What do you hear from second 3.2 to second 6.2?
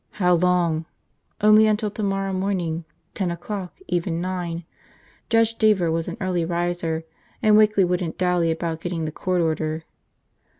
o'clock, even nine. Judge Deever was an